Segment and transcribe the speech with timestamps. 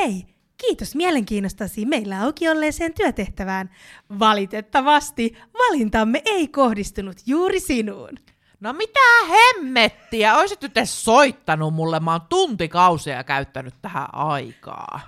[0.00, 3.70] Hei, kiitos mielenkiinnostasi meillä auki olleeseen työtehtävään.
[4.18, 8.18] Valitettavasti valintamme ei kohdistunut juuri sinuun.
[8.60, 10.36] No mitä hemmettiä?
[10.36, 15.00] Oisit nyt soittanut mulle, mä oon tuntikausia käyttänyt tähän aikaa.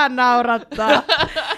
[0.00, 1.02] Hyvä naurattaa.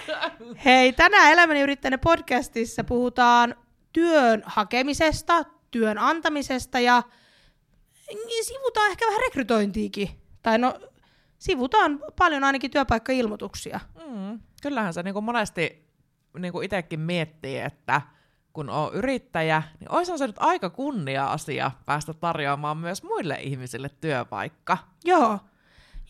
[0.65, 3.55] Hei, tänään Elämäni yrittäjänä podcastissa puhutaan
[3.93, 7.03] työn hakemisesta, työn antamisesta ja
[8.41, 10.09] sivutaan ehkä vähän rekrytointiikin.
[10.41, 10.79] Tai no,
[11.37, 13.79] sivutaan paljon ainakin työpaikkailmoituksia.
[14.07, 15.89] Mm, kyllähän se niin kuin monesti
[16.39, 18.01] niin kuin itsekin miettii, että
[18.53, 24.77] kun on yrittäjä, niin olisi se nyt aika kunnia-asia päästä tarjoamaan myös muille ihmisille työpaikka.
[25.03, 25.39] Joo,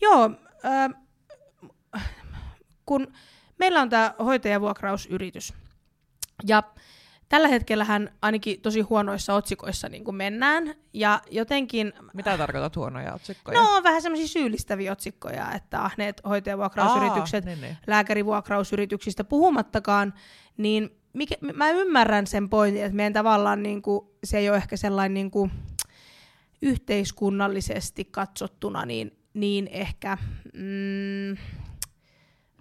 [0.00, 0.30] joo.
[0.64, 0.90] Äh,
[2.86, 3.12] kun
[3.58, 5.54] meillä on tämä hoitajavuokrausyritys,
[6.46, 6.62] ja
[7.28, 11.92] tällä hetkellähän ainakin tosi huonoissa otsikoissa niin kuin mennään, ja jotenkin...
[12.14, 13.60] Mitä tarkoitat huonoja otsikkoja?
[13.60, 17.76] No, vähän semmoisia syyllistäviä otsikkoja, että ahneet hoitajavuokrausyritykset, Aa, niin, niin.
[17.86, 20.14] lääkärivuokrausyrityksistä puhumattakaan,
[20.56, 24.76] niin mikä, mä ymmärrän sen pointin, että meidän tavallaan niin kuin, se ei ole ehkä
[24.76, 25.50] sellainen niin kuin,
[26.62, 30.18] yhteiskunnallisesti katsottuna niin, niin ehkä,
[30.54, 31.36] mm,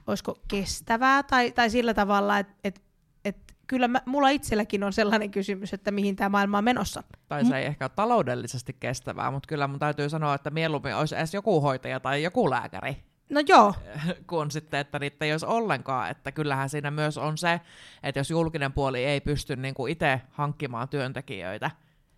[0.07, 2.81] olisiko kestävää tai, tai sillä tavalla, että et,
[3.25, 3.37] et,
[3.67, 7.03] kyllä mä, mulla itselläkin on sellainen kysymys, että mihin tämä maailma on menossa.
[7.27, 11.15] Tai se ei ehkä ole taloudellisesti kestävää, mutta kyllä mun täytyy sanoa, että mieluummin olisi
[11.15, 12.97] edes joku hoitaja tai joku lääkäri,
[13.29, 13.73] No joo,
[14.29, 16.11] kuin sitten, että niitä ei olisi ollenkaan.
[16.11, 17.61] Että kyllähän siinä myös on se,
[18.03, 21.71] että jos julkinen puoli ei pysty niin itse hankkimaan työntekijöitä,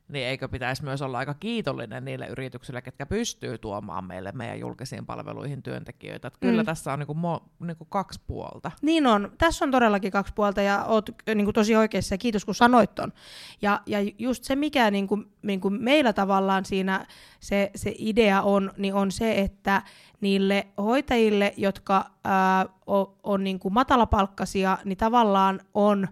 [0.07, 5.05] niin eikö pitäisi myös olla aika kiitollinen niille yrityksille, ketkä pystyy tuomaan meille meidän julkisiin
[5.05, 6.27] palveluihin työntekijöitä.
[6.27, 6.65] Että kyllä Mm.
[6.65, 8.71] tässä on niin kuin mo, niin kuin kaksi puolta.
[8.81, 9.31] Niin on.
[9.37, 12.95] Tässä on todellakin kaksi puolta ja oot niin kuin tosi oikeassa ja kiitos kun sanoit
[12.95, 13.13] ton.
[13.61, 17.05] Ja, ja just se, mikä niin kuin, niin kuin meillä tavallaan siinä
[17.39, 19.81] se, se idea on, niin on se, että
[20.21, 26.07] niille hoitajille, jotka ää, on, on niin kuin matalapalkkaisia, niin tavallaan on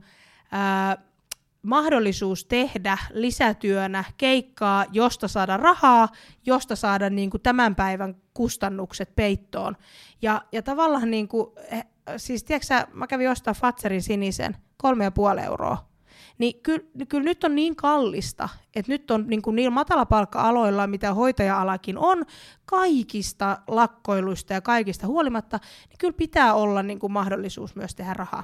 [0.52, 0.98] ää,
[1.64, 6.10] mahdollisuus tehdä lisätyönä keikkaa, josta saada rahaa,
[6.46, 9.78] josta saada niin kuin tämän päivän kustannukset peittoon.
[10.22, 11.86] Ja, ja tavallaan, niin kuin, eh,
[12.18, 15.94] siis tiedätkö mä kävin ostaa Fatserin sinisen, kolme ja puoli euroa.
[16.38, 21.14] Niin kyllä, kyllä nyt on niin kallista, että nyt on niin kuin niillä matalapalkka-aloilla, mitä
[21.14, 22.26] hoitaja-alakin on,
[22.66, 25.60] kaikista lakkoiluista ja kaikista huolimatta,
[25.90, 28.44] niin kyllä pitää olla niin kuin mahdollisuus myös tehdä rahaa.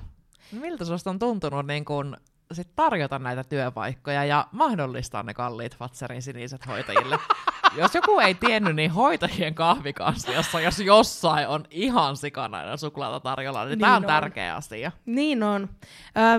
[0.52, 2.18] Miltä susta on tuntunut niin kun
[2.54, 7.20] sit tarjota näitä työpaikkoja ja mahdollistaa ne kalliit Fatserin siniset hoitajille?
[7.78, 13.70] jos joku ei tiennyt, niin hoitajien kahvikansliassa, jos jossain on ihan sikana suklaata tarjolla, niin,
[13.70, 14.08] niin tämä on, on.
[14.08, 14.92] tärkeä asia.
[15.06, 15.70] Niin on.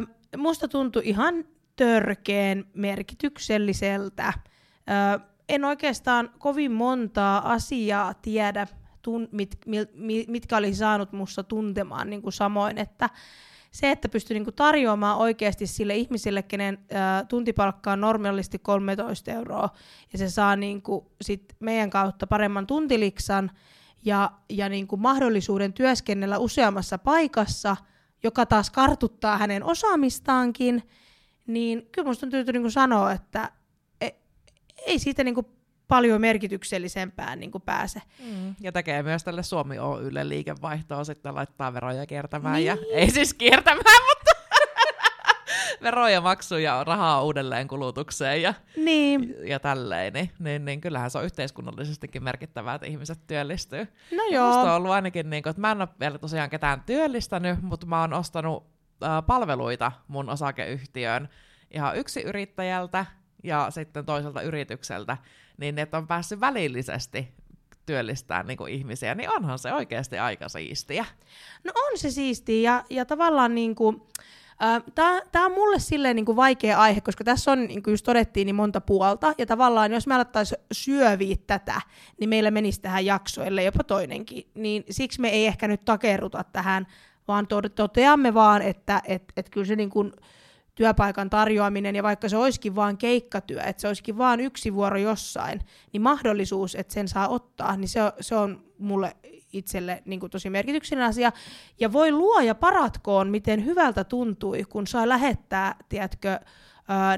[0.03, 0.06] Ö,
[0.37, 1.44] musta tuntui ihan
[1.76, 4.32] törkeen merkitykselliseltä.
[5.16, 8.66] Ö, en oikeastaan kovin montaa asiaa tiedä,
[9.03, 13.10] tun, mit, mil, mi- mitkä olisi saanut musta tuntemaan niin kuin samoin, että
[13.70, 19.31] se, että pystyy niin kuin tarjoamaan oikeasti sille ihmiselle, kenen ä, tuntipalkka on normaalisti 13
[19.31, 19.69] euroa,
[20.12, 23.50] ja se saa niin kuin sit meidän kautta paremman tuntiliksan
[24.04, 27.76] ja, ja niin kuin mahdollisuuden työskennellä useammassa paikassa,
[28.22, 30.82] joka taas kartuttaa hänen osaamistaankin,
[31.47, 33.53] niin kyllä musta on täytyy niin kuin sanoa, että
[34.00, 34.10] e-
[34.86, 35.47] ei siitä niin kuin
[35.91, 38.03] paljon merkityksellisempään niin kuin pääse.
[38.27, 38.55] Mm.
[38.61, 42.65] Ja tekee myös tälle Suomi Oylle liikevaihtoa, sitten laittaa veroja kiertämään.
[42.65, 42.87] Ja, Niin.
[42.93, 44.31] ei siis kiertämään, mutta
[45.83, 50.12] veroja, maksuja, rahaa uudelleen kulutukseen ja, Niin, ja tälleen.
[50.12, 53.89] Niin, niin, niin kyllähän se on yhteiskunnallisestikin merkittävää, että ihmiset työllistyy.
[54.17, 54.47] no Joo.
[54.47, 57.87] Musta on ollut ainakin, niin kuin, että mä en ole vielä tosiaan ketään työllistänyt, mutta
[57.87, 58.67] mä oon ostanut
[59.05, 61.28] äh, palveluita mun osakeyhtiöön
[61.71, 63.07] ihan yksi yrittäjältä
[63.45, 65.17] ja sitten toiselta yritykseltä,
[65.60, 67.28] niin että on päässyt välillisesti
[67.86, 71.04] työllistää niin kuin ihmisiä, niin onhan se oikeasti aika siistiä.
[71.65, 74.03] No on se siistiä ja, ja tavallaan niin kuin,
[75.33, 78.47] Tämä on mulle silleen niin kuin vaikea aihe, koska tässä on, niin kuin just todettiin,
[78.47, 79.34] niin monta puolta.
[79.39, 81.80] Ja tavallaan, jos me alettaisiin syöviä tätä,
[82.18, 84.51] niin meillä menisi tähän jaksoille jopa toinenkin.
[84.54, 86.86] Niin siksi me ei ehkä nyt takerruta tähän,
[87.28, 90.12] vaan to- toteamme vaan, että et, et kyllä se niin kuin
[90.80, 95.60] työpaikan tarjoaminen, ja vaikka se olisikin vaan keikkatyö, että se olisikin vaan yksi vuoro jossain,
[95.92, 99.16] niin mahdollisuus, että sen saa ottaa, niin se se on mulle
[99.53, 101.32] itselle niin kuin tosi merkityksellinen asia.
[101.80, 106.41] Ja voi luoja paratkoon, miten hyvältä tuntui, kun sai lähettää, tiedätkö,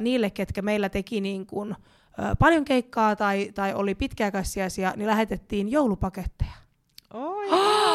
[0.00, 1.76] niille, ketkä meillä teki niin kuin,
[2.38, 6.52] paljon keikkaa tai, tai oli pitkäaikaissijaisia, niin lähetettiin joulupaketteja.
[7.14, 7.82] Oi, ihanaa.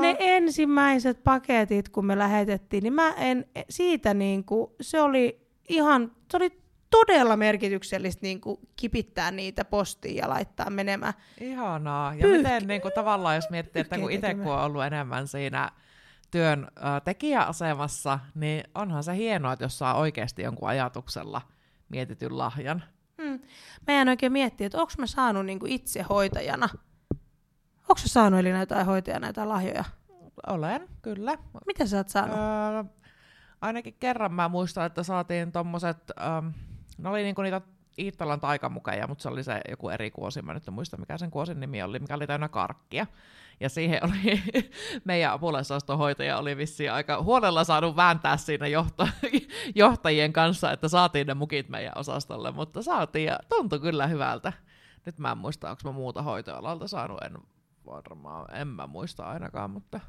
[0.00, 6.12] Ne ensimmäiset paketit, kun me lähetettiin, niin mä en siitä niin kuin, se oli ihan,
[6.30, 6.60] se oli
[6.90, 11.14] todella merkityksellistä niin kuin kipittää niitä postiin ja laittaa menemään.
[11.40, 12.14] Ihanaa.
[12.14, 15.28] Ja Pyh- miten niin kuin, tavallaan, jos miettii, että kun itse kun on ollut enemmän
[15.28, 15.70] siinä
[16.30, 21.42] työn ö, tekijäasemassa, niin onhan se hienoa, että jos saa oikeasti jonkun ajatuksella
[21.88, 22.84] mietityn lahjan.
[23.22, 23.40] Hmm.
[23.86, 26.68] Mä jään oikein miettiä, että onko mä saanut niin kuin itse hoitajana,
[27.88, 29.84] onko sä saanut Elina jotain hoitajana jotain lahjoja?
[30.46, 31.38] Olen, kyllä.
[31.66, 32.36] Mitä sä oot saanut?
[32.36, 32.84] Öö,
[33.60, 36.46] ainakin kerran mä muistan, että saatiin tommoset, ähm,
[36.98, 37.60] ne oli niinku niitä
[37.98, 41.30] Iittalan taikamukeja, mutta se oli se joku eri kuosi, mä nyt en muista mikä sen
[41.30, 43.06] kuosin nimi oli, mikä oli täynnä karkkia.
[43.60, 44.42] Ja siihen oli,
[45.04, 49.08] meidän apulaisostonhoitaja oli vissiin aika huolella saanut vääntää siinä johto,
[49.74, 54.52] johtajien kanssa, että saatiin ne mukit meidän osastolle, mutta saatiin ja tuntui kyllä hyvältä.
[55.06, 57.38] Nyt mä en muista, onko mä muuta hoitoalalta saanut, en
[57.86, 60.00] varmaan, en mä muista ainakaan, mutta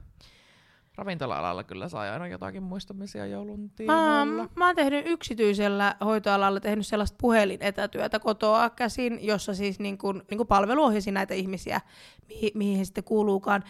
[0.97, 4.49] ravintola-alalla kyllä sai aina jotakin muistamisia joulun Mä, tiimoilla.
[4.55, 10.37] mä oon tehnyt yksityisellä hoitoalalla tehnyt sellaista puhelinetätyötä kotoa käsin, jossa siis niin kun, niin
[10.37, 11.81] kun palveluohjasi näitä ihmisiä,
[12.27, 13.63] mihin, mihin he sitten kuuluukaan.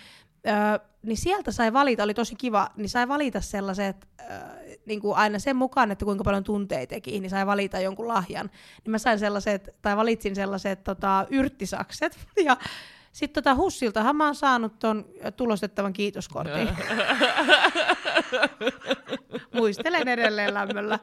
[0.48, 0.54] Öö,
[1.04, 4.28] niin sieltä sai valita, oli tosi kiva, niin sai valita sellaiset, öö,
[4.86, 8.50] niin kuin aina sen mukaan, että kuinka paljon tunteja teki, niin sai valita jonkun lahjan.
[8.84, 12.58] Niin mä sain sellaiset, tai valitsin sellaiset tota, yrttisakset, ja
[13.18, 15.06] sitten tota Hussiltahan mä oon saanut ton
[15.38, 16.70] tulostettavan kiitoskortin.
[19.54, 21.00] Muistelen edelleen lämmöllä.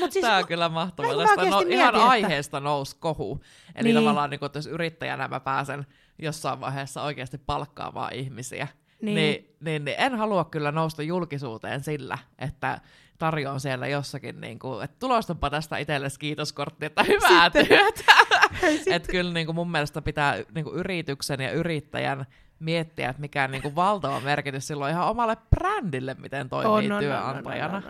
[0.00, 1.16] Mut siis, Tämä on kyllä mahtavaa.
[1.16, 3.40] Tästä no, ihan että- aiheesta nousi kohu.
[3.74, 3.96] Eli Niin.
[3.96, 5.86] tavallaan, niin kun, että jos yrittäjänä mä pääsen
[6.18, 8.68] jossain vaiheessa oikeasti palkkaamaan ihmisiä,
[9.02, 9.14] Niin.
[9.14, 9.32] niin.
[9.42, 12.80] Niin, niin, niin en halua kyllä nousta julkisuuteen sillä, että
[13.18, 18.12] tarjoan siellä jossakin, niin kuin, että tulostanpa tästä itsellesi kiitoskortti, että hyvää Sitten- työtä.
[18.86, 22.26] Että kyllä niin kuin mun mielestä pitää niin kuin yrityksen ja yrittäjän
[22.58, 27.82] miettiä, että mikä niin kuin valtava merkitys silloin ihan omalle brändille, miten toimii työnantajana.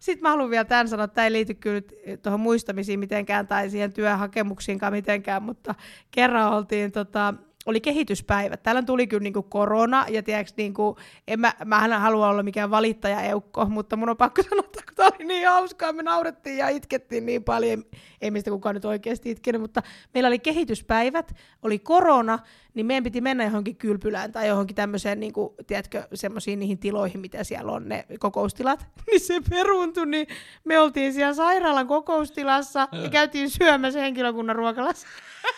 [0.00, 1.80] Sitten mä haluan vielä tämän sanoa, että tämä ei liity kyllä
[2.22, 5.74] tuohon muistamisiin mitenkään tai siihen työhakemuksiinkaan mitenkään, mutta
[6.10, 7.34] kerran oltiin tota,
[7.68, 8.62] oli kehityspäivät.
[8.62, 12.70] Täällä tuli kyllä niinku korona, ja tiedätkö, niinku, en mä, mä en halua olla mikään
[12.70, 16.58] valittaja eukko, mutta mun on pakko sanoa, että kun tää oli niin hauskaa, me naurettiin
[16.58, 17.84] ja itkettiin niin paljon,
[18.20, 19.82] ei meistä kukaan nyt oikeasti itkenyt, mutta
[20.14, 22.38] meillä oli kehityspäivät, oli korona,
[22.74, 27.20] niin meidän piti mennä johonkin kylpylään tai johonkin tämmöiseen, niin kuin, tiedätkö, semmoisiin niihin tiloihin,
[27.20, 28.86] mitä siellä on, ne kokoustilat.
[29.06, 30.26] Niin se peruuntui, niin
[30.64, 35.06] me oltiin siellä sairaalan kokoustilassa ja käytiin syömässä henkilökunnan ruokalassa.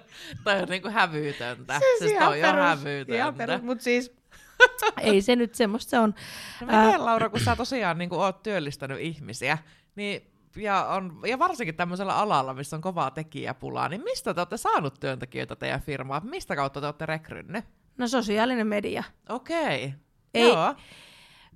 [0.44, 1.78] Toi on niinku hävytöntä.
[1.78, 3.14] Siis siis ihan toi on perus- hävytöntä.
[3.16, 4.12] Ihan perus, mutta siis
[5.00, 6.14] ei se nyt semmoista se on.
[6.60, 9.58] No miten, Laura, kun sä tosiaan niin oot työllistänyt ihmisiä,
[9.96, 10.22] niin
[10.56, 15.00] ja, on, ja varsinkin tämmöisellä alalla, missä on kovaa tekijäpulaa, niin mistä te olette saanut
[15.00, 16.26] työntekijöitä teidän firmaan?
[16.26, 17.62] Mistä kautta te olette rekrynne?
[17.98, 19.04] No sosiaalinen media.
[19.28, 19.94] Okei.
[20.34, 20.74] Ei- Joo.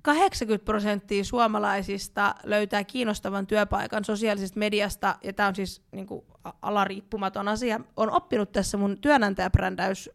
[0.01, 6.25] 80 prosenttia suomalaisista löytää kiinnostavan työpaikan sosiaalisesta mediasta, ja tämä on siis niin kuin,
[6.61, 10.09] alariippumaton asia, on oppinut tässä mun työnantajabrändäys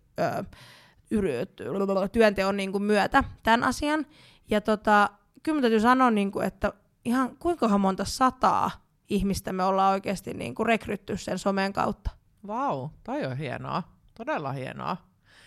[2.13, 4.07] työnteon niin kuin, myötä tämän asian.
[4.51, 5.11] Ja tota,
[5.43, 6.73] kyllä täytyy sanoa, niin kuin, että
[7.05, 8.71] ihan kuinka monta sataa
[9.09, 12.11] ihmistä me ollaan oikeasti niin kuin, rekrytty sen somen kautta.
[12.47, 13.83] Vau, toi on hienoa.
[14.15, 14.97] Todella hienoa.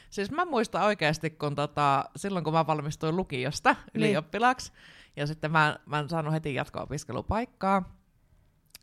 [0.09, 4.03] Siis mä muistan oikeasti, kun tota, silloin kun mä valmistuin lukiosta Niin.
[4.05, 4.71] ylioppilaaksi,
[5.15, 7.95] ja sitten mä, mä en saanut heti jatko-opiskelupaikkaa,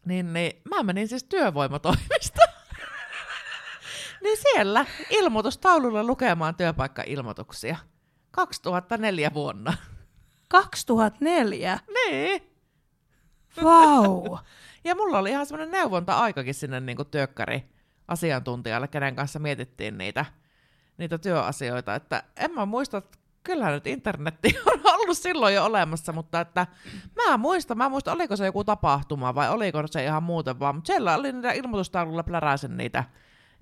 [0.05, 2.52] niin, niin mä menin siis työvoimatoimistoon.
[4.23, 7.76] niin siellä ilmoitustaululla lukemaan työpaikkailmoituksia.
[8.31, 9.76] 2004 vuonna.
[10.49, 11.79] 2004?
[11.95, 12.43] Niin.
[13.62, 14.38] Vau!
[14.85, 17.64] Ja mulla oli ihan semmoinen neuvonta-aikakin sinne niin kuin työkkari
[18.09, 20.25] asiantuntijalle, kenen kanssa mietittiin niitä,
[20.99, 21.94] niitä työasioita.
[21.94, 26.66] Että en mä muista, että kyllähän nyt internetti on ollut silloin jo olemassa, mutta että
[27.16, 30.87] mä muistan, mä muistan, oliko se joku tapahtuma vai oliko se ihan muuten vaan, mutta
[30.87, 33.04] siellä oli niitä ilmoitustaululla pläräisen niitä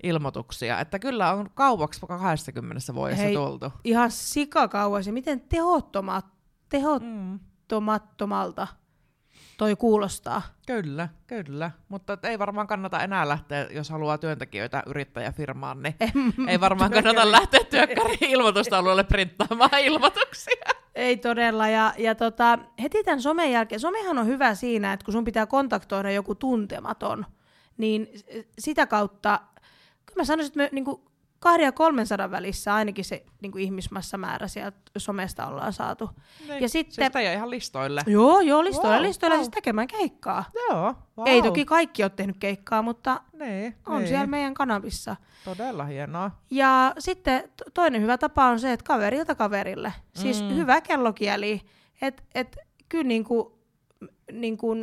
[0.03, 3.35] ilmoituksia, että kyllä on kauaksi 20 vuodessa Hei.
[3.35, 3.73] tultu.
[3.83, 5.07] Ihan sikakauas.
[5.07, 6.25] Ja miten tehottomat,
[6.69, 7.39] tehot, Mm.
[9.61, 10.41] Toi kuulostaa.
[10.65, 11.71] Kyllä, kyllä.
[11.89, 15.95] Mutta et ei varmaan kannata enää lähteä, jos haluaa työntekijöitä yrittäjäfirmaan, niin
[16.47, 20.65] ei varmaan kannata lähteä työkkärin ilmoitustaululle printtaamaan ilmoituksia.
[20.95, 21.67] Ei todella.
[21.67, 25.45] Ja, ja tota, heti tämän somen jälkeen, somehan on hyvä siinä, että kun sun pitää
[25.45, 27.25] kontaktoida joku tuntematon,
[27.77, 28.07] niin
[28.59, 29.39] sitä kautta,
[30.05, 31.01] kyllä mä sanoisin, että me, niin kuin,
[31.41, 36.09] kahden ja 300 välissä ainakin se niin kuin ihmismassamäärä sieltä somesta ollaan saatu.
[36.47, 36.61] Niin.
[36.61, 38.01] Ja sitten, Siis teidän ihan listoille.
[38.07, 39.43] joo, joo, listoilla, Wow, listoilla wow.
[39.43, 40.43] siis tekemään keikkaa.
[40.69, 41.27] Joo, wow.
[41.27, 44.07] Ei toki kaikki ole tehnyt keikkaa, mutta Niin, on niin.
[44.07, 45.15] siellä meidän kanavissa.
[45.45, 46.31] Todella hienoa.
[46.51, 49.93] Ja sitten to- toinen hyvä tapa on se, että kaverilta kaverille.
[50.15, 50.55] Siis Mm.
[50.55, 51.61] hyvä kellokieli.
[52.01, 52.57] Että et,
[52.89, 53.59] kyllä niinku,
[54.31, 54.75] niinku,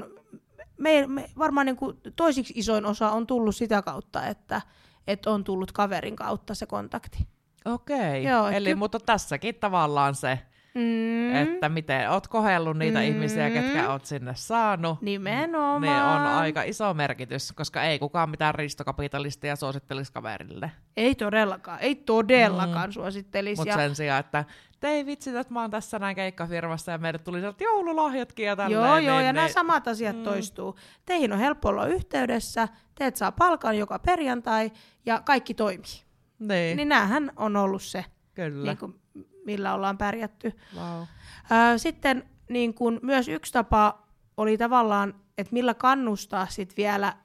[0.78, 4.60] me, me, varmaan niinku toisiksi isoin osa on tullut sitä kautta, että
[5.08, 7.26] et on tullut kaverin kautta se kontakti.
[7.64, 10.38] Okei, Joo, et eli ky- mutta tässäkin tavallaan se,
[10.74, 13.04] Mm, että miten oot kohellut niitä Mm.
[13.04, 15.02] ihmisiä, ketkä oot sinne saanut.
[15.02, 15.80] nimenomaan.
[15.82, 20.70] Niin on aika iso merkitys, koska ei kukaan mitään ristokapitalistia suosittelisi kaverille.
[20.96, 22.92] Ei todellakaan, ei todellakaan mm.
[22.92, 23.60] suosittelisi.
[23.60, 24.44] Mutta Ja- sen sijaan, että
[24.80, 28.56] te ei vitsi, että mä oon tässä näin keikkafirmassa ja meille tuli sieltä joululahjatkin ja
[28.56, 28.72] tälleen.
[28.82, 30.22] Joo, joo, niin, ja nämä niin, samat asiat mm.
[30.22, 30.76] toistuu.
[31.04, 34.70] Teihin on helppo olla yhteydessä, teet saa palkan joka perjantai
[35.06, 36.02] ja kaikki toimii.
[36.38, 38.64] Niin, Niin näähän on ollut se, kyllä.
[38.64, 39.00] niin kuin,
[39.44, 40.52] millä ollaan pärjätty.
[40.76, 41.02] Wow.
[41.50, 44.02] Ää, sitten niin kuin, myös yksi tapa
[44.36, 47.16] oli tavallaan, että millä kannustaa sit vielä,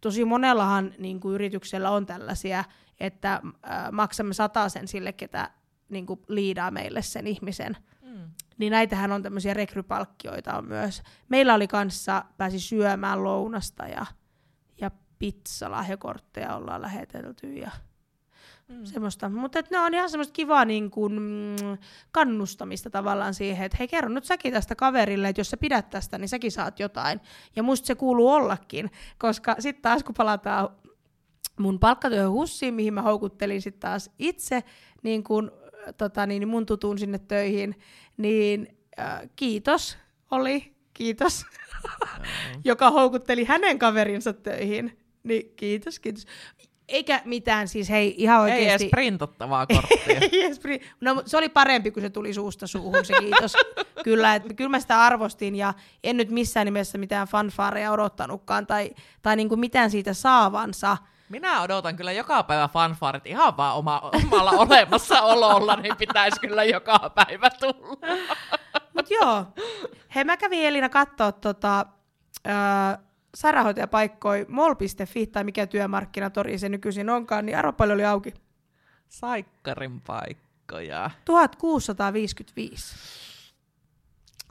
[0.00, 2.64] tosi monellahan niin kuin yrityksellä on tällaisia,
[3.00, 4.34] että ää, maksamme
[4.68, 5.50] sen sille, ketä
[5.88, 7.76] niin kuin liidaa meille sen ihmisen.
[8.02, 8.30] Mm.
[8.58, 11.02] Niin näitähän on tämmöisiä rekrypalkkioita on myös.
[11.28, 14.06] Meillä oli kanssa, pääsi syömään lounasta ja,
[14.80, 17.70] ja pizzalahjakortteja ollaan lähetelty ja
[18.72, 18.84] Mm.
[18.84, 19.28] semmoista.
[19.28, 21.78] Mutta ne on ihan semmoista kivaa niin kuin, mm,
[22.12, 26.18] kannustamista tavallaan siihen, että hei kerro nyt säkin tästä kaverille, että jos sä pidät tästä,
[26.18, 27.20] niin säkin saat jotain.
[27.56, 30.68] Ja musta se kuuluu ollakin, koska sitten taas kun palataan
[31.58, 34.62] mun palkkatyöhön hussiin, mihin mä houkuttelin sitten taas itse
[35.02, 35.52] niin kun,
[35.96, 37.74] tota, niin mun tutun sinne töihin,
[38.16, 39.98] niin äh, kiitos
[40.30, 41.44] oli, kiitos,
[42.64, 44.98] joka houkutteli hänen kaverinsa töihin.
[45.22, 46.26] Niin kiitos, kiitos.
[46.92, 48.84] Eikä mitään, siis hei, ihan Ei oikeesti.
[48.84, 50.18] edes printattavaa korttia.
[50.32, 53.52] Ei edes pri- no, se oli parempi, kun se tuli suusta suuhun, se kiitos.
[54.04, 58.90] kyllä, että kyllä mä sitä arvostin ja en nyt missään nimessä mitään fanfaareja odottanutkaan tai,
[59.22, 60.96] tai niinku mitään siitä saavansa.
[61.28, 67.10] Minä odotan kyllä joka päivä fanfaarit ihan vaan oma, omalla olemassaololla, niin pitäisi kyllä joka
[67.14, 68.16] päivä tulla.
[68.94, 69.44] Mut joo,
[70.14, 71.86] hei mä kävin Elina kattoo tota,
[72.48, 72.54] öö,
[73.34, 78.34] sairaanhoitajapaikkoja mol.fi tai mikä työmarkkinatori se nykyisin onkaan, niin arvo paljon oli auki.
[79.08, 81.10] Saikkarin paikkoja.
[81.24, 82.96] 1655.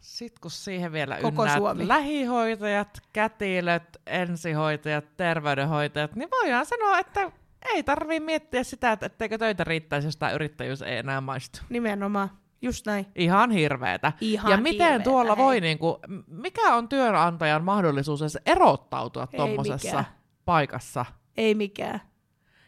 [0.01, 1.87] Sitten kun siihen vielä Koko ynnät Suomi.
[1.87, 7.31] lähihoitajat, kätilöt, ensihoitajat, terveydenhoitajat, niin voidaan sanoa, että
[7.73, 11.59] ei tarvii miettiä sitä, että etteikö töitä riittäisi, jos tämä yrittäjyys ei enää maistu.
[11.69, 12.29] Nimenomaan,
[12.61, 13.05] just näin.
[13.15, 14.13] Ihan hirveetä.
[14.21, 15.45] Ihan ja miten hirveetä, tuolla hei.
[15.45, 20.03] voi, niinku, m- mikä on työnantajan mahdollisuus edes erottautua tuommoisessa
[20.45, 21.05] paikassa?
[21.37, 22.01] Ei mikään.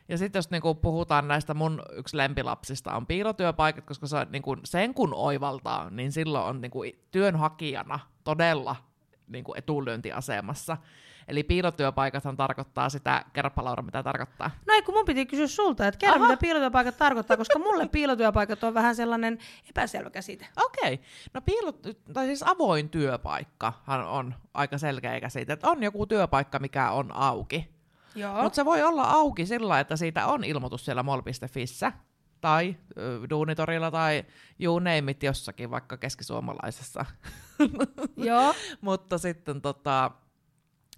[0.10, 4.94] Ja sitten jos niinku puhutaan näistä mun yksi lempilapsista on piilotyöpaikat, koska se, niinku, sen
[4.94, 6.80] kun oivaltaa, niin silloin on niinku
[7.12, 8.76] työnhakijana todella
[9.28, 10.78] niinku etulyöntiasemassa.
[11.28, 14.52] Eli piilotyöpaikathan tarkoittaa sitä, kerropa Laura, mitä tarkoittaa.
[14.68, 16.28] No ei, kun mun piti kysyä sulta, että kerro Aha.
[16.28, 19.40] mitä piilotyöpaikat tarkoittaa, koska mulle piilotyöpaikat on vähän sellainen
[19.70, 20.48] epäselvä käsite.
[20.66, 21.00] Okei,
[21.34, 26.92] no piilot, tai siis avoin työpaikkahan on aika selkeä käsite, että on joku työpaikka, mikä
[26.92, 27.74] on auki.
[28.42, 31.92] Mutta se voi olla auki sillä, että siitä on ilmoitus siellä mol.fissä
[32.42, 32.76] tai
[33.30, 34.26] Duunitorilla tai
[34.60, 37.06] you name it jossakin, vaikka keskisuomalaisessa.
[38.18, 38.54] Joo.
[38.82, 40.12] Mutta sitten tota,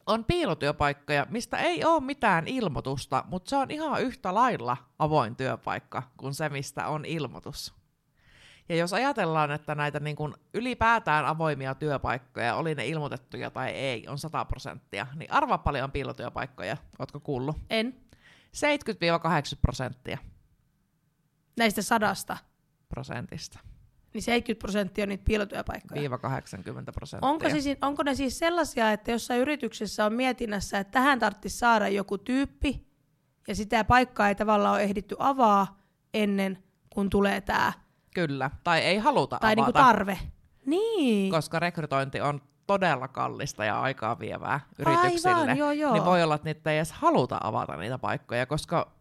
[0.05, 6.03] on piilotyöpaikkoja, mistä ei ole mitään ilmoitusta, mutta se on ihan yhtä lailla avoin työpaikka
[6.17, 7.73] kuin se, mistä on ilmoitus.
[8.69, 14.07] Ja jos ajatellaan, että näitä niin kuin ylipäätään avoimia työpaikkoja, oli ne ilmoitettuja tai ei,
[14.07, 16.77] on 100 prosenttia, niin arvaa paljon on piilotyöpaikkoja.
[16.99, 17.57] Ootko kuullut?
[17.69, 17.95] En.
[18.55, 20.17] 70-80 prosenttia
[21.57, 22.37] Näistä sadasta.
[22.89, 23.59] prosentista.
[24.15, 26.01] Niin 70 prosenttia on niitä piilotyöpaikkoja.
[26.01, 27.29] Viiva 80 prosenttia.
[27.29, 31.87] Onko, siis, onko ne siis sellaisia, että jossain yrityksessä on mietinnässä, että tähän tarvitsisi saada
[31.87, 32.87] joku tyyppi,
[33.47, 35.81] ja sitä paikkaa ei tavallaan ole ehditty avaa
[36.13, 37.73] ennen kuin tulee tämä,
[38.15, 38.51] Kyllä.
[38.63, 40.19] Tai ei haluta tai niinku avata, tarve.
[40.65, 41.31] Niin.
[41.31, 45.35] koska rekrytointi on todella kallista ja aikaa vievää yrityksille.
[45.35, 45.93] Aivan, joo, joo.
[45.93, 48.91] Niin voi olla, että niitä ei edes haluta avata niitä paikkoja, koska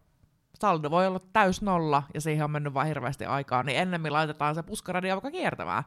[0.61, 4.55] saldo voi olla täys nolla ja siihen on mennyt vain hirveästi aikaa, niin ennemmin laitetaan
[4.55, 5.83] se puskaradio vaikka kiertämään.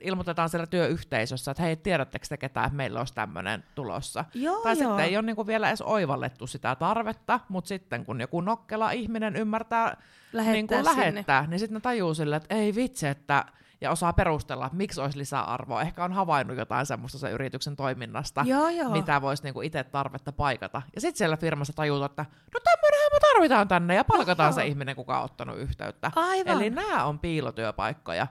[0.00, 4.24] Ilmoitetaan siellä työyhteisössä, että hei, tiedättekö te ketään, että meillä olisi tämmöinen tulossa.
[4.34, 4.88] Joo, tai joo.
[4.88, 9.36] sitten ei ole niinku vielä edes oivallettu sitä tarvetta, mutta sitten kun joku nokkela ihminen
[9.36, 9.96] ymmärtää
[10.32, 11.00] Lähettää niin sinne.
[11.12, 13.44] lähettää, niin sitten ne tajuu sille, että ei vitsi, että
[13.80, 15.82] ja osaa perustella, että miksi olisi lisäarvoa.
[15.82, 18.90] Ehkä on havainnut jotain semmoista sen yrityksen toiminnasta, Joo, joo.
[18.90, 20.82] mitä voisi niinku itse tarvetta paikata.
[20.94, 22.85] Ja sitten siellä firmassa tajuta, että no tämmöinenhän
[23.16, 24.54] me tarvitaan tänne ja palkataan Aha.
[24.60, 26.10] se ihminen, kuka on ottanut yhteyttä.
[26.16, 26.54] Aivan.
[26.56, 28.26] Eli nämä on piilotyöpaikkoja.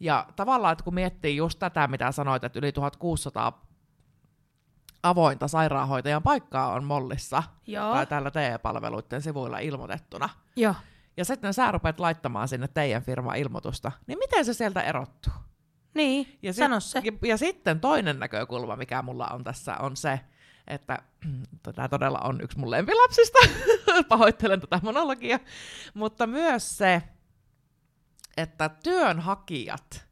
[0.00, 3.66] Ja tavallaan, että kun miettii just tätä, mitä sanoit, että yli 1600
[5.02, 7.92] avointa sairaanhoitajan paikkaa on Mollissa Joo.
[7.92, 10.74] tai täällä TE-palveluiden sivuilla ilmoitettuna, Joo.
[11.16, 15.32] ja sitten sä rupeat laittamaan sinne teidän firman ilmoitusta, niin miten se sieltä erottuu?
[15.94, 17.02] Niin, Ja, sano se.
[17.04, 20.20] Ja, ja sitten toinen näkökulma, mikä mulla on tässä, on se,
[20.70, 20.98] että
[21.74, 23.38] tämä todella on yksi mun lempilapsista,
[24.08, 25.40] pahoittelen tätä monologia,
[25.94, 27.02] mutta myös se,
[28.36, 30.10] että työnhakijat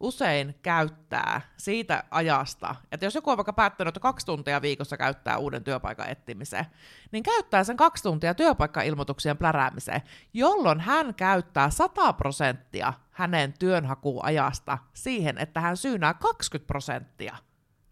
[0.00, 5.38] usein käyttää siitä ajasta, että jos joku on vaikka päättänyt, että kaksi tuntia viikossa käyttää
[5.38, 6.66] uuden työpaikan etsimiseen,
[7.12, 10.02] niin käyttää sen kaksi tuntia työpaikkailmoituksien pläräämiseen,
[10.34, 17.36] jolloin hän käyttää 100 prosenttia hänen työnhakuajasta siihen, että hän syynää 20 prosenttia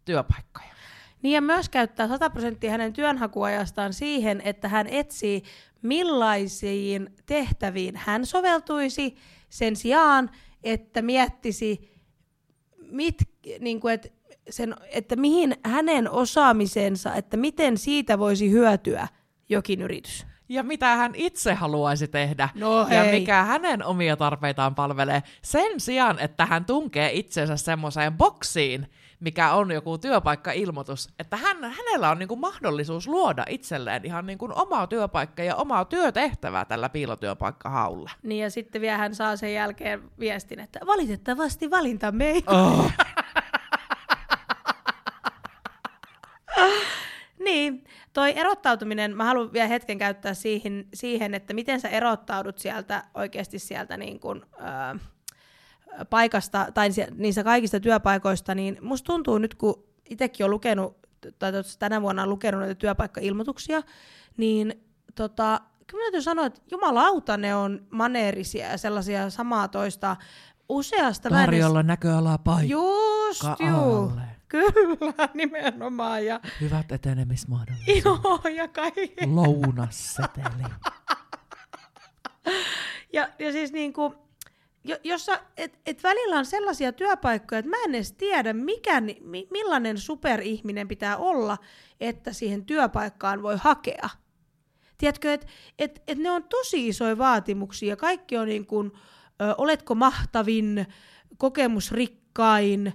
[0.05, 0.74] työpaikkoja.
[1.25, 5.43] Niin ja myös käyttää 100 prosenttia hänen työnhakuajastaan siihen, että hän etsii
[5.83, 9.17] millaisiin tehtäviin hän soveltuisi
[9.49, 10.31] sen sijaan,
[10.63, 11.91] että miettisi,
[12.91, 13.17] mit,
[13.61, 14.09] niin kuin, että,
[14.51, 19.09] sen, että mihin hänen osaamisensa, että miten siitä voisi hyötyä
[19.49, 20.27] jokin yritys.
[20.49, 23.21] Ja mitä hän itse haluaisi tehdä, No ja hei.
[23.21, 28.87] mikä hänen omia tarpeitaan palvelee, sen sijaan, että hän tunkee itsensä semmoiseen boksiin,
[29.21, 34.87] mikä on joku työpaikkailmoitus, että hän, hänellä on niinku mahdollisuus luoda itselleen ihan niinku omaa
[34.87, 38.11] työpaikka ja omaa työtehtävää tällä piilotyöpaikkahaulla.
[38.23, 42.91] Niin ja sitten vielä hän saa sen jälkeen viestin, että valitettavasti valintamme ei Oh.
[47.45, 53.05] Niin, toi erottautuminen, mä haluan vielä hetken käyttää siihen, siihen että miten sä erottaudut sieltä
[53.15, 54.97] oikeasti sieltä niin kuin, ää,
[56.11, 60.97] paikasta tai niistä kaikista työpaikoista, niin musta tuntuu nyt, kun itsekin on lukenut,
[61.39, 63.83] tai tänä vuonna on lukenut näitä työpaikkailmoituksia,
[64.37, 64.85] niin
[65.15, 70.17] tota, kyllä täytyy sanoa, että jumalauta ne on maneerisia ja sellaisia samaa toista
[70.69, 71.31] useasta.
[71.31, 74.13] Tarjolla näköalaa paikka Just, juu.
[74.49, 76.27] Kyllä, nimenomaan.
[76.27, 78.05] Ja, Hyvät etenemismahdollisuudet.
[78.05, 79.27] joo, ja kaikki.
[79.27, 80.65] Lounasseteli.
[83.13, 84.24] Ja, ja siis niinku, jo,
[85.05, 89.99] jossa, et, et välillä on sellaisia työpaikkoja, että mä en edes tiedä, mikä, mi, millainen
[89.99, 91.59] superihminen pitää olla,
[92.01, 94.09] että siihen työpaikkaan voi hakea.
[94.99, 95.47] Tiedätkö, että
[95.79, 98.93] et, et ne on tosi isoja vaatimuksia ja kaikki on niin kuin,
[99.43, 100.87] ö, oletko mahtavin,
[101.37, 102.93] kokemusrikkain.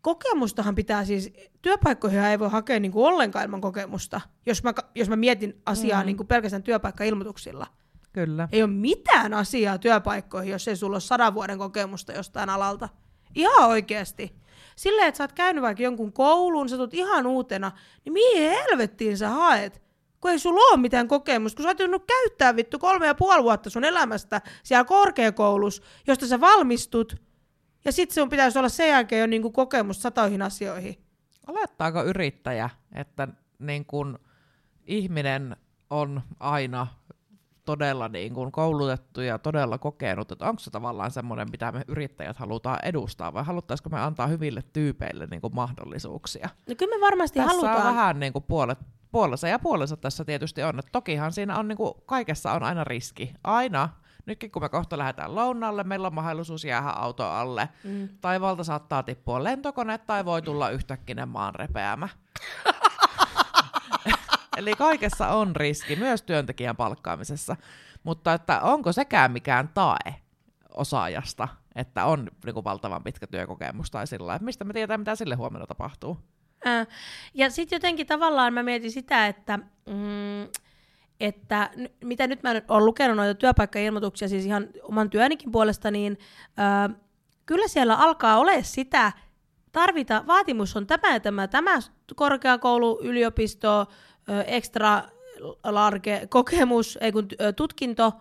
[0.00, 5.08] Kokemustahan pitää siis, työpaikkoihin ei voi hakea niin kuin ollenkaan ilman kokemusta, jos mä, jos
[5.08, 6.06] mä mietin asiaa mm.
[6.06, 7.66] niin kuin pelkästään työpaikkailmoituksilla.
[8.14, 8.48] Kyllä.
[8.52, 12.88] Ei ole mitään asiaa työpaikkoihin, jos ei sulla ole sadan vuoden kokemusta jostain alalta.
[13.34, 14.36] Ihan oikeasti.
[14.76, 17.72] Silleen, että sä oot käynyt vaikka jonkun koulun, sä tulet ihan uutena,
[18.04, 19.82] niin mihin helvettiin sä haet?
[20.20, 23.42] Kun ei sulla ole mitään kokemusta, kun sä oot joutunut käyttää vittu kolme ja puoli
[23.42, 27.16] vuotta sun elämästä siellä korkeakoulussa, josta sä valmistut,
[27.84, 30.98] ja sitten sun pitäisi olla sen jälkeen jo niinku kokemus satoihin asioihin.
[31.46, 34.18] Olettaako yrittäjä, että niin kun
[34.86, 35.56] ihminen
[35.90, 36.86] on aina
[37.64, 42.36] todella niin kun koulutettu ja todella kokenut, että onko se tavallaan semmoinen, mitä me yrittäjät
[42.36, 46.48] halutaan edustaa, vai haluttaisiko me antaa hyville tyypeille niin kun mahdollisuuksia?
[46.68, 47.76] No kyllä me varmasti Tässä halutaan.
[47.76, 48.78] on vähän niin kuin puolet,
[49.12, 50.78] puolensa ja puolensa tässä tietysti on.
[50.78, 53.34] Että tokihan siinä on niin kuin, kaikessa on aina riski.
[53.44, 53.88] Aina.
[54.26, 57.68] Nytkin kun me kohta lähdetään lounaalle, meillä on mahdollisuus jäädä auto alle.
[57.84, 58.08] Mm.
[58.20, 62.08] Taivalta saattaa tippua lentokone tai voi tulla yhtäkkinen maan repeämä.
[64.56, 67.56] Eli kaikessa on riski, myös työntekijän palkkaamisessa.
[68.04, 70.14] Mutta että onko sekään mikään tae
[70.74, 75.14] osaajasta, että on niin kuin valtavan pitkä työkokemus tai sillä että mistä me tiedetään, mitä
[75.14, 76.18] sille huomenna tapahtuu?
[77.34, 80.42] Ja sitten jotenkin tavallaan mä mietin sitä, että, mm,
[81.20, 86.18] että n- mitä nyt mä olen lukenut noita työpaikkailmoituksia siis ihan oman työnikin puolesta, niin
[86.56, 86.90] ää,
[87.46, 89.12] kyllä siellä alkaa olla sitä,
[89.72, 91.78] tarvita, vaatimus on tämä ja tämä, tämä
[92.16, 93.84] korkeakoulu, yliopisto, ö,
[94.46, 95.02] extra
[95.64, 98.12] large kokemus, ei kun tutkinto,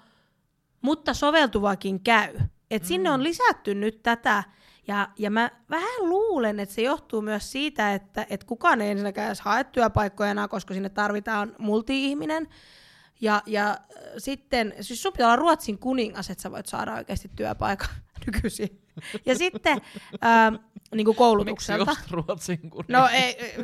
[0.81, 2.39] mutta soveltuvakin käy.
[2.71, 4.43] Et sinne on lisätty nyt tätä,
[4.87, 9.27] ja, ja mä vähän luulen, että se johtuu myös siitä, että et kukaan ei ensinnäkään
[9.27, 12.47] edes hae työpaikkoja enää, koska sinne tarvitaan multi-ihminen.
[13.21, 13.77] Ja, ja
[14.17, 17.89] sitten, siis sun pitää olla Ruotsin kuningas, että sä voit saada oikeasti työpaikan
[18.25, 18.81] nykyisin.
[19.25, 19.81] Ja sitten
[20.25, 20.55] ähm,
[20.95, 21.91] niin kuin Miksi koulutukselta.
[21.91, 22.85] just Ruotsin kun...
[22.87, 23.55] No ei,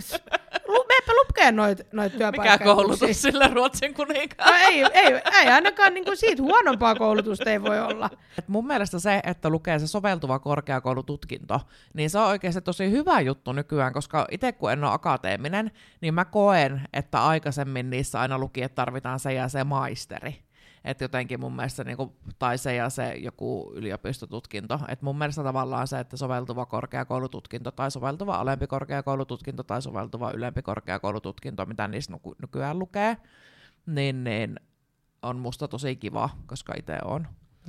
[0.99, 2.51] ei, lu- me lukea noita noit työpaikkoja.
[2.53, 4.49] Mikä koulutus sille Ruotsin kuninkaan?
[4.51, 8.09] No ei, ei, ei ainakaan niinku siitä huonompaa koulutusta ei voi olla.
[8.37, 11.61] Et mun mielestä se, että lukee se soveltuva korkeakoulututkinto,
[11.93, 16.13] niin se on oikeasti tosi hyvä juttu nykyään, koska itse kun en ole akateeminen, niin
[16.13, 20.48] mä koen, että aikaisemmin niissä aina luki, että tarvitaan se ja se maisteri.
[20.83, 24.79] Että jotenkin mun mielestä, niin kuin, tai se ja se joku yliopistotutkinto.
[24.87, 30.61] Että mun mielestä tavallaan se, että soveltuva korkeakoulututkinto tai soveltuva alempi korkeakoulututkinto tai soveltuva ylempi
[30.61, 33.17] korkeakoulututkinto, mitä niissä nyky- nykyään lukee,
[33.85, 34.59] niin, niin
[35.21, 37.27] on musta tosi kiva, koska itse on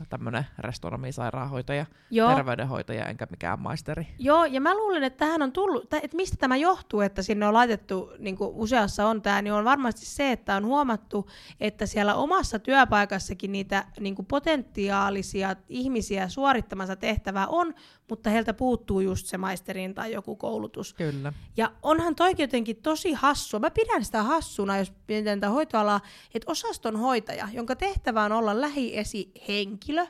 [0.09, 2.35] tämmöinen restonomisairaanhoitaja, Joo.
[2.35, 4.07] terveydenhoitaja enkä mikään maisteri.
[4.19, 7.55] Joo, ja mä luulen, että tähän on tullut, että mistä tämä johtuu, että sinne on
[7.55, 12.15] laitettu, niin kuin useassa on tämä, niin on varmasti se, että on huomattu, että siellä
[12.15, 17.75] omassa työpaikassakin niitä niin kuin potentiaalisia ihmisiä suorittamassa tehtävää on,
[18.11, 20.95] mutta heiltä puuttuu just se maisterin tai joku koulutus.
[20.95, 21.33] Kyllä.
[21.57, 23.61] Ja onhan toikin jotenkin tosi hassua.
[23.61, 26.01] Mä pidän sitä hassuna, jos mietitään tätä hoitoalaa,
[26.35, 30.07] että osastonhoitaja, jonka tehtävä on olla lähiesihenkilö,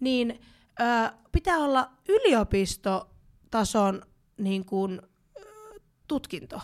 [0.00, 0.40] niin
[0.80, 4.02] ö, pitää olla yliopistotason
[4.38, 5.02] niin kuin,
[6.08, 6.60] tutkinto.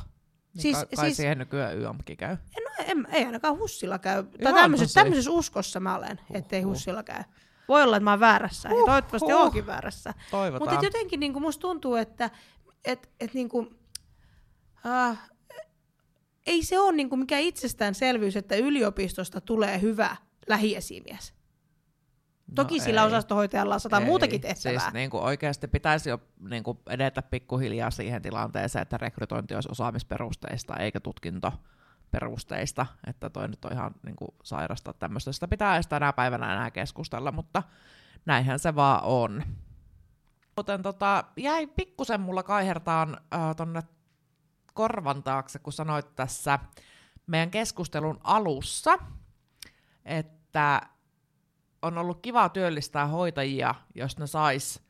[0.55, 2.37] Niin Siis- kai, siis- siihen nykyään YAMKkin käy.
[2.65, 4.25] No, en, ei ainakaan Hussilla käy.
[4.43, 6.63] Tai tämmöisessä, tämmöisessä uskossa mä olen, ettei.
[6.63, 7.23] Hussilla käy.
[7.71, 9.41] Voi olla, että mä oon väärässä, ja Huh, toivottavasti huh.
[9.41, 10.15] oonkin väärässä.
[10.59, 12.31] Mutta jotenkin niin kuin musta tuntuu, että
[12.85, 13.79] et, et niin kuin,
[14.87, 15.31] äh,
[16.47, 20.17] ei se ole niin kuin mikään itsestäänselvyys, että yliopistosta tulee hyvä
[20.49, 21.35] lähiesimies.
[22.55, 23.07] Toki No sillä ei.
[23.07, 24.05] osastohoitajalla on sata Ei.
[24.05, 24.81] muutakin tehtävää.
[24.81, 29.69] Siis niin kuin oikeasti pitäisi jo niin kuin edetä pikkuhiljaa siihen tilanteeseen, että rekrytointi olisi
[29.73, 31.01] osaamisperusteista eikä
[32.11, 32.87] tutkintoperusteista.
[33.07, 35.33] Että toi nyt on ihan niin kuin sairasta tämmöistä.
[35.33, 37.63] Sitä pitää edes tänä päivänä enää keskustella, mutta
[38.27, 39.43] näinhän se vaan on.
[40.57, 43.83] Muuten tota, jäi pikkusen mulla kaihertaan äh, tonne
[44.75, 46.59] korvan taakse, kun sanoit tässä
[47.27, 48.99] meidän keskustelun alussa,
[50.05, 50.81] että
[51.83, 54.83] on ollut kiva työllistää hoitajia, jos ne sais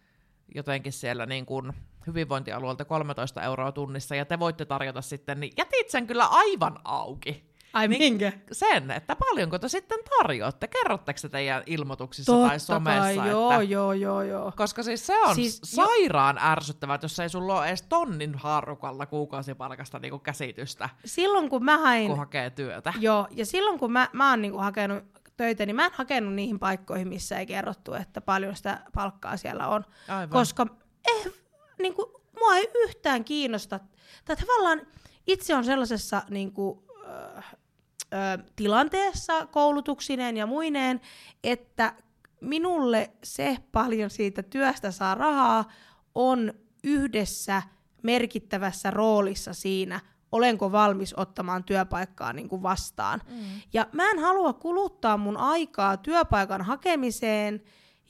[0.54, 1.72] jotenkin siellä niin kuin
[2.06, 7.50] hyvinvointialueelta 13 euroa tunnissa, ja te voitte tarjota sitten, niin jätit sen kyllä aivan auki.
[7.72, 8.32] Ai Niin- minkä?
[8.52, 13.28] Sen, että paljonko te sitten tarjoatte, kerrotteko te teidän ilmoituksissa tai Totta somessa, kai, että
[13.30, 14.52] joo, joo, joo, joo.
[14.56, 18.34] koska siis se on Siis siis, jo- sairaan ärsyttävää, jos ei sulla ole edes tonnin
[18.34, 22.08] haarukalla kuukausipalkasta niinku käsitystä, Silloin kun mä hain...
[22.08, 22.92] kun hakee työtä.
[23.00, 25.04] Joo, ja silloin kun mä, mä oon niinku hakenut
[25.36, 29.68] töitä, niin mä en hakenut niihin paikkoihin, missä ei kerrottu, että paljon sitä palkkaa siellä
[29.68, 29.84] on.
[30.08, 30.28] Aivan.
[30.28, 30.66] Koska
[31.08, 31.32] eh,
[31.82, 33.80] niinku, mua ei yhtään kiinnosta.
[34.24, 34.86] Tai tavallaan
[35.26, 37.42] itse on sellaisessa niinku, ö,
[38.12, 41.00] ö, tilanteessa koulutuksineen ja muineen,
[41.44, 41.94] että
[42.40, 45.64] minulle se paljon siitä työstä saa rahaa
[46.14, 46.52] on
[46.84, 47.62] yhdessä
[48.02, 50.00] merkittävässä roolissa siinä,
[50.32, 53.20] olenko valmis ottamaan työpaikkaa niin kuin vastaan.
[53.30, 53.36] Mm.
[53.72, 57.62] Ja mä en halua kuluttaa mun aikaa työpaikan hakemiseen,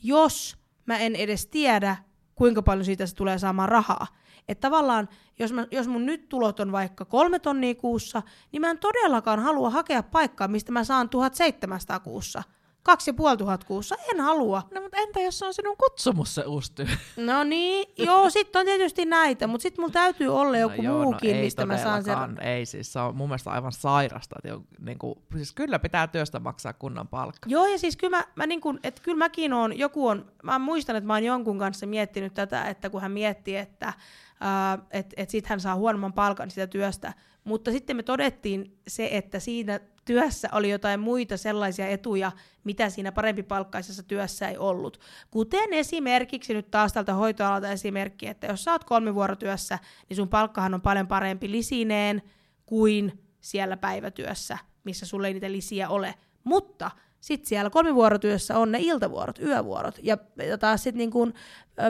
[0.03, 0.57] jos
[0.87, 1.97] mä en edes tiedä,
[2.41, 4.07] kuinka paljon siitä se tulee saamaan rahaa.
[4.49, 8.23] Että tavallaan, jos, mä, jos mun nyt tulot on vaikka kolme tonnia kuussa,
[8.53, 12.43] niin mä en todellakaan halua hakea paikkaa, mistä mä saan 1700 kuussa.
[12.83, 14.63] Kaksi ja puoli tuhat kuussa, en halua.
[14.75, 16.87] No mutta entä jos se on sinun kutsumus se uusi työ?
[17.17, 21.03] No niin, joo, sitten on tietysti näitä, mutta sitten mulla täytyy olla joku no joo,
[21.03, 22.41] muukin, no mistä mä saan sen.
[22.41, 24.37] Ei siis, se on mun mielestä aivan sairasta.
[24.39, 27.51] Että jo, niin kuin, siis kyllä pitää työstä maksaa kunnan palkka.
[27.51, 30.59] Joo, ja siis kyllä, mä, mä niin kun, että kyllä mäkin on, joku on, mä
[30.59, 33.93] muistan, että mä oon jonkun kanssa miettinyt tätä, että kun hän miettii, että
[34.41, 37.13] ää, et, et sit hän saa huonomman palkan sitä työstä,
[37.45, 42.33] mutta sitten me todettiin se, että siinä työssä oli jotain muita sellaisia etuja,
[42.65, 45.01] mitä siinä parempi palkkaisessa työssä ei ollut.
[45.31, 50.75] Kuten esimerkiksi nyt taas tältä hoitoalalta esimerkki, että jos sä oot kolmivuorotyössä, niin sun palkkahan
[50.75, 52.23] on paljon parempi lisineen
[52.67, 56.15] kuin siellä päivätyössä, missä sulle ei niitä lisiä ole.
[56.45, 59.99] Mutta sitten siellä kolmivuorotyössä on ne iltavuorot, yövuorot.
[60.03, 60.17] Ja,
[60.61, 61.35] taas sitten niin kun,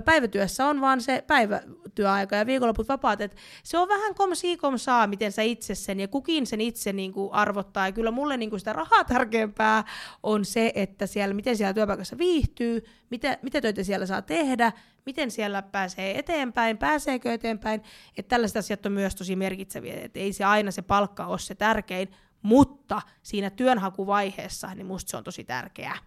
[0.05, 3.21] päivätyössä on vaan se päivätyöaika ja viikonloput vapaat.
[3.21, 6.61] Et se on vähän kom si kom saa, miten sä itse sen ja kukin sen
[6.61, 7.89] itse niin arvottaa.
[7.89, 9.85] Ja kyllä mulle niin kuin sitä rahaa tärkeämpää
[10.23, 14.73] on se, että siellä, miten siellä työpaikassa viihtyy, mitä, mitä töitä siellä saa tehdä,
[15.07, 17.83] miten siellä pääsee eteenpäin, pääseekö eteenpäin.
[18.17, 19.95] Että tällaiset asiat on myös tosi merkitseviä.
[20.03, 22.09] Että ei se aina se palkka ole se tärkein,
[22.43, 25.99] mutta siinä työnhakuvaiheessa niin musta se on tosi tärkeää.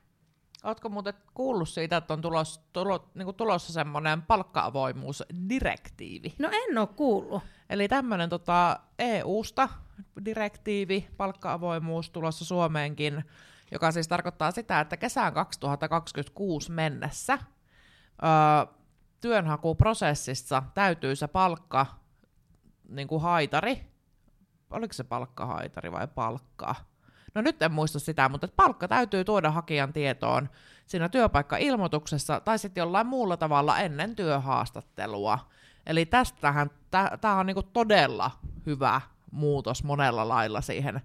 [0.63, 6.34] Ootko muuten kuullut siitä, että on tulos, tulo, niin tulossa semmoinen palkka-avoimuusdirektiivi?
[6.39, 7.43] No en ole kuullut.
[7.69, 9.69] Eli tämmöinen tota, EU-sta
[10.26, 13.24] direktiivi, palkka-avoimuus tulossa Suomeenkin,
[13.72, 17.39] joka siis tarkoittaa sitä, että kesään 2026 mennessä öö,
[19.22, 21.86] työnhakuprosessissa täytyy se palkka
[22.89, 23.92] niin kuin haitari
[24.73, 26.75] oliko se palkkahaitari vai palkkaa.
[27.36, 30.49] No nyt en muista sitä, mutta palkka täytyy tuoda hakijan tietoon
[30.86, 35.39] siinä työpaikka-ilmoituksessa tai sitten jollain muulla tavalla ennen työhaastattelua.
[35.86, 36.69] Eli tästähän,
[37.21, 38.31] tämä on niinku todella
[38.65, 41.01] hyvä muutos monella lailla siihen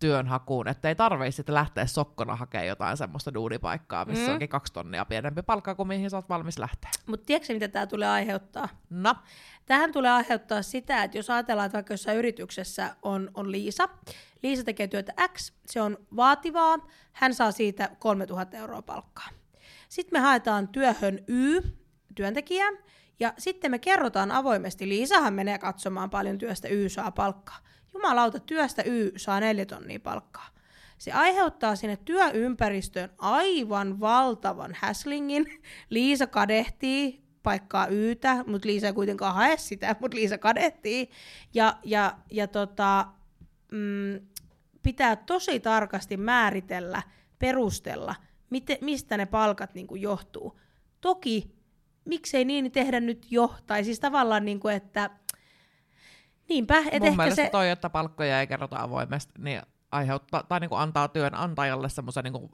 [0.00, 4.32] työnhakuun, että ei tarvitse sitten lähteä sokkona hakemaan jotain semmoista duunipaikkaa, missä mm.
[4.32, 6.90] onkin kaksi tonnia pienempi palkka kuin mihin sä oot valmis lähteä.
[7.06, 8.68] Mutta tiedätkö mitä tämä tulee aiheuttaa?
[8.90, 9.14] No.
[9.66, 13.88] Tähän tulee aiheuttaa sitä, että jos ajatellaan, että vaikka jossain yrityksessä on, on Liisa,
[14.42, 16.78] Liisa tekee työtä X, se on vaativaa,
[17.12, 19.28] hän saa siitä 3000 euroa palkkaa.
[19.88, 21.60] Sitten me haetaan työhön Y,
[22.14, 22.64] työntekijä,
[23.20, 27.58] ja sitten me kerrotaan avoimesti, Liisahan menee katsomaan paljon työstä Y saa palkkaa.
[27.94, 30.48] Jumalauta, työstä Y saa neljä tonnia palkkaa.
[30.98, 35.46] Se aiheuttaa sinne työympäristöön aivan valtavan häslingin.
[35.90, 41.10] Liisa kadehtii paikkaa Ytä, mutta Liisa ei kuitenkaan hae sitä, mutta Liisa kadehtii.
[41.54, 43.06] Ja, ja, ja tota,
[43.72, 44.26] mm,
[44.82, 47.02] pitää tosi tarkasti määritellä,
[47.38, 48.14] perustella,
[48.50, 50.60] miten, mistä ne palkat niin kuin johtuu.
[51.00, 51.54] Toki,
[52.04, 55.10] miksei niin tehdä nyt jo, tai siis tavallaan, niin kuin, että
[56.50, 57.50] Niinpä, et Mun ehkä mielestä se...
[57.50, 62.50] toi, että palkkoja ei kerrota avoimesti, niin aiheuttaa, tai niin kuin antaa työnantajalle semmoisen niin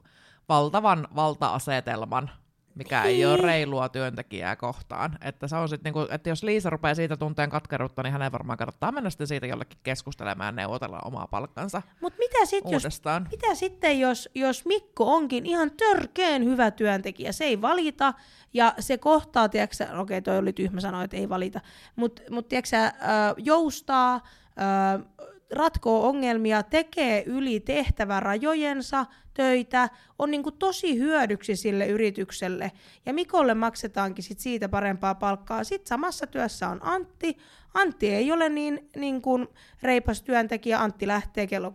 [0.49, 2.31] valtavan valta-asetelman,
[2.77, 5.17] mikä ei ole reilua työntekijää kohtaan.
[5.21, 8.57] Että, se on sit niinku, että jos Liisa rupeaa siitä tunteen katkeruutta, niin hänen varmaan
[8.57, 13.23] kannattaa mennä sitten siitä jollekin keskustelemaan ja neuvotella omaa palkkansa Mut mitä sit, uudestaan.
[13.23, 18.13] Jos, mitä sitten, jos, jos Mikko onkin ihan törkeen hyvä työntekijä, se ei valita,
[18.53, 21.61] ja se kohtaa, tiedätkö okei okay, toi oli tyhmä sanoa, että ei valita,
[21.95, 22.93] mutta mut, tiedätkö äh,
[23.37, 32.71] joustaa, äh, ratkoo ongelmia, tekee yli tehtävärajojensa töitä, on niin kuin tosi hyödyksi sille yritykselle.
[33.05, 35.63] Ja Mikolle maksetaankin sit siitä parempaa palkkaa.
[35.63, 37.37] Sitten samassa työssä on Antti.
[37.73, 39.47] Antti ei ole niin, niin kuin
[39.81, 40.79] reipas työntekijä.
[40.79, 41.73] Antti lähtee kello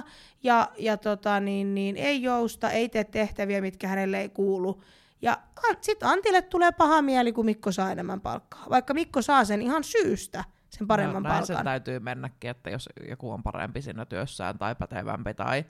[0.00, 0.08] 16.00
[0.42, 4.82] ja, ja tota, niin, niin, ei jousta, ei tee tehtäviä, mitkä hänelle ei kuulu.
[5.22, 5.38] Ja
[5.80, 9.84] sitten Antille tulee paha mieli, kun Mikko saa enemmän palkkaa, vaikka Mikko saa sen ihan
[9.84, 11.56] syystä sen paremman no, näin palkan.
[11.56, 15.64] sen täytyy mennäkin, että jos joku on parempi siinä työssään tai pätevämpi tai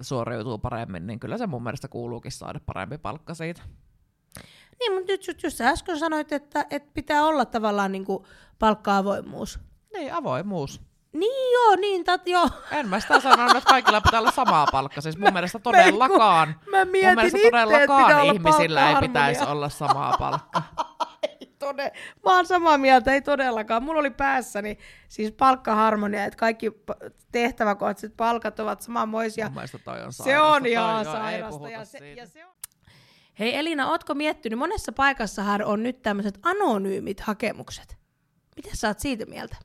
[0.00, 3.62] suoriutuu paremmin, niin kyllä se mun mielestä kuuluukin saada parempi palkka siitä.
[4.80, 8.24] Niin, mutta nyt just, just äsken sanoit, että, että pitää olla tavallaan niin kuin
[8.58, 9.60] palkka-avoimuus.
[9.92, 10.80] Niin, avoimuus.
[11.12, 12.50] Niin joo, niin tat joo.
[12.70, 15.00] En mä sitä sanonut, että kaikilla pitää olla samaa palkka.
[15.00, 20.16] Siis mun mielestä todellakaan, mä mietin mun mielestä itse, todellakaan ihmisillä ei pitäisi olla samaa
[20.18, 20.73] palkkaa.
[21.64, 21.92] Tode,
[22.24, 23.82] mä oon samaa mieltä, ei todellakaan.
[23.82, 26.72] Mulla oli päässäni siis palkkaharmonia, että kaikki
[27.32, 29.46] tehtäväkohtaiset palkat ovat samanmoisia.
[29.46, 30.24] Mun mielestä toi on sairasta.
[30.24, 31.70] Se on ihan sairasta.
[31.70, 32.54] Ja se, ja se on...
[33.38, 37.98] Hei Elina, ootko miettinyt, monessa paikassahan on nyt tämmöiset anonyymit hakemukset.
[38.56, 39.56] Mitä sä oot siitä mieltä?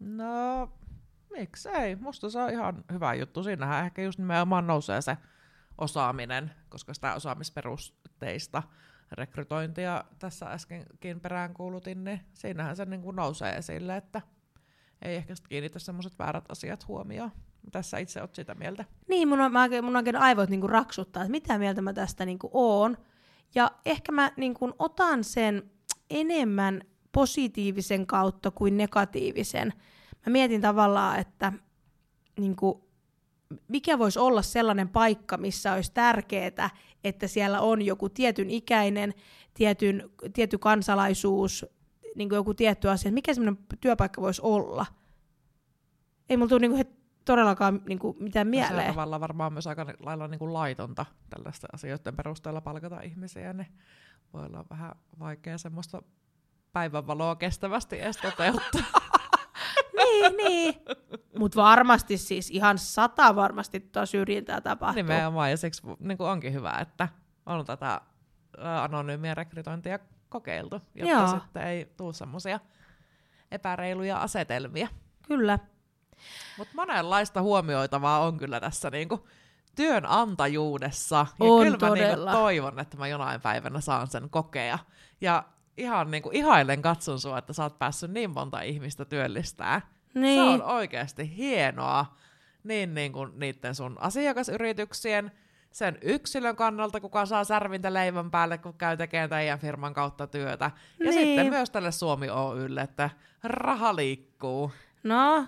[0.00, 0.72] No,
[1.32, 1.96] miksei.
[1.96, 3.42] Musta se on ihan hyvä juttu.
[3.42, 5.16] Siinähän ehkä just nimenomaan nousee se
[5.78, 8.62] osaaminen, koska sitä osaamisperusteista
[9.14, 14.22] rekrytointia tässä äskenkin perään kuulutin, niin siinähän se niin kuin nousee esille, että
[15.02, 17.30] ei ehkä sitten kiinnitä semmoiset väärät asiat huomioon.
[17.72, 18.84] Tässä itse olet sitä mieltä.
[19.08, 22.50] Niin, mun, on, mä, mun oikein aivot niinku raksuttaa, että mitä mieltä mä tästä niinku
[22.52, 22.98] oon.
[23.54, 25.70] Ja ehkä mä niinku otan sen
[26.10, 26.80] enemmän
[27.12, 29.72] positiivisen kautta kuin negatiivisen.
[30.26, 31.52] Mä mietin tavallaan, että
[32.38, 32.91] niinku,
[33.68, 36.70] mikä voisi olla sellainen paikka, missä olisi tärkeää,
[37.04, 39.14] että siellä on joku tietyn ikäinen,
[39.54, 41.66] tietyn, tietty kansalaisuus,
[42.16, 43.12] niin kuin joku tietty asia.
[43.12, 44.86] Mikä semmoinen työpaikka voisi olla?
[46.28, 46.86] Ei mulla tule niin kuin,
[47.24, 48.76] todellakaan niin kuin, mitään mieleen.
[48.76, 53.52] No on tavallaan varmaan myös aika lailla niin kuin laitonta tällaista asioiden perusteella palkata ihmisiä,
[53.52, 53.68] niin
[54.32, 56.02] voi olla vähän vaikea semmoista
[56.72, 58.82] päivänvaloa kestävästi edes toteuttaa.
[60.36, 60.74] niin.
[61.38, 65.02] Mutta varmasti siis ihan sata varmasti tuo syrjintää tapahtuu.
[65.02, 67.08] Nimenomaan, ja siksi niin onkin hyvä, että
[67.46, 68.00] on tätä
[68.82, 71.28] anonyymiä rekrytointia kokeiltu, jotta Joo.
[71.28, 72.60] sitten ei tule semmoisia
[73.50, 74.88] epäreiluja asetelmia.
[75.28, 75.58] Kyllä.
[76.58, 79.28] Mutta monenlaista huomioitavaa on kyllä tässä niinku
[79.74, 81.16] työnantajuudessa.
[81.16, 84.78] Ja on kyllä mä niinku toivon, että mä jonain päivänä saan sen kokea.
[85.20, 85.44] Ja
[85.76, 89.80] ihan niinku ihailen katson sua, että sä oot päässyt niin monta ihmistä työllistää.
[90.14, 90.44] Niin.
[90.44, 92.16] Se on oikeasti hienoa
[92.64, 95.32] niin, niin kuin niiden sun asiakasyrityksien,
[95.70, 100.70] sen yksilön kannalta, kuka saa särvintä leivän päälle, kun käy tekemään teidän firman kautta työtä.
[100.98, 101.12] Ja niin.
[101.12, 103.10] sitten myös tälle Suomi Oylle, että
[103.42, 104.72] raha liikkuu.
[105.02, 105.46] No,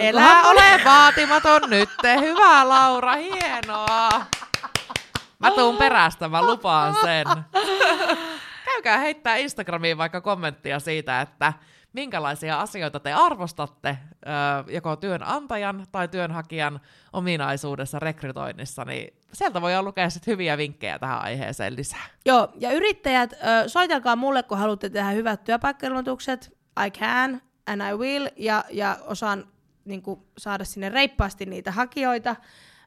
[0.00, 1.88] Elä ole vaatimaton nyt,
[2.20, 4.08] hyvä Laura, hienoa.
[5.38, 7.26] Mä tuun perästä, mä lupaan sen.
[8.64, 11.52] Käykää heittää Instagramiin vaikka kommenttia siitä, että
[11.96, 13.98] minkälaisia asioita te arvostatte
[14.68, 16.80] joko työnantajan tai työnhakijan
[17.12, 22.06] ominaisuudessa rekrytoinnissa, niin sieltä voi lukea sit hyviä vinkkejä tähän aiheeseen lisää.
[22.24, 23.34] Joo, ja yrittäjät,
[23.66, 26.56] soitelkaa mulle, kun haluatte tehdä hyvät työpaikkailmoitukset.
[26.86, 29.44] I can and I will, ja, ja osaan
[29.84, 32.36] niin kuin, saada sinne reippaasti niitä hakijoita.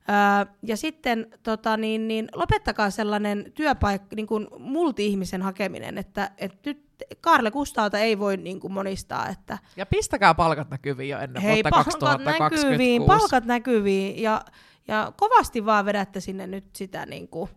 [0.10, 6.58] Öö, ja sitten tota, niin, niin, lopettakaa sellainen työpaikka, niin kuin multi-ihmisen hakeminen, että, että
[6.66, 6.89] nyt
[7.22, 9.28] Karle Kustaalta ei voi niin kuin monistaa.
[9.28, 12.66] Että, Ja pistäkää palkat näkyviin jo ennen hei, vuotta palkat 2026.
[12.68, 14.42] näkyviin, palkat näkyviin, ja,
[14.88, 17.50] ja kovasti vaan vedätte sinne nyt sitä, niin kuin,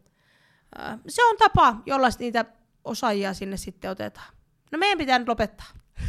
[0.78, 2.44] öö, se on tapa, jolla niitä
[2.84, 4.32] osaajia sinne sitten otetaan.
[4.72, 5.66] No meidän pitää nyt lopettaa.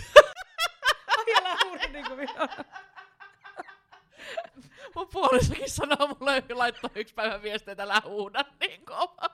[4.95, 9.29] Mun puolisokin sanoo mulle, laittoi yksi päivä viestiä, että älä huuda niin kova.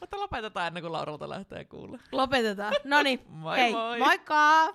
[0.00, 1.98] Mutta lopetetaan ennen kuin Lauralta lähtee kuulle.
[2.12, 2.74] Lopetetaan.
[2.84, 3.98] No niin, Moi hei, moi!
[3.98, 4.74] moikka!